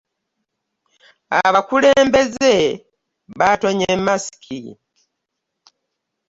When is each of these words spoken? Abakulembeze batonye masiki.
Abakulembeze 1.43 2.53
batonye 3.39 3.91
masiki. 4.05 4.61